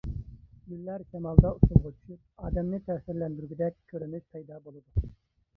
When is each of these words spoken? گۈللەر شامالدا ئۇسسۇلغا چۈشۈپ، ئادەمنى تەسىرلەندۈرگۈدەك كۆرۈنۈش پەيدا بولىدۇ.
گۈللەر 0.69 1.03
شامالدا 1.11 1.51
ئۇسسۇلغا 1.57 1.91
چۈشۈپ، 1.97 2.47
ئادەمنى 2.47 2.79
تەسىرلەندۈرگۈدەك 2.89 3.79
كۆرۈنۈش 3.93 4.25
پەيدا 4.33 4.59
بولىدۇ. 4.65 5.09